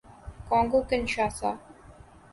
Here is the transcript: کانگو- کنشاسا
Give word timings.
کانگو- 0.49 0.83
کنشاسا 0.89 1.57